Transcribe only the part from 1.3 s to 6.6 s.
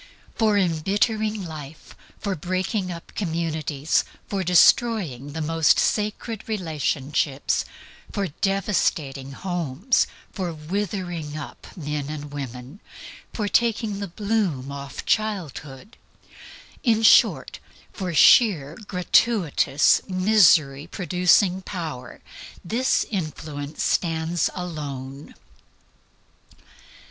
life, for breaking up communities, for destroying the most sacred